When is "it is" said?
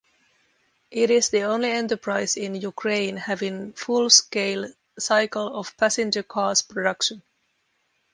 0.89-1.29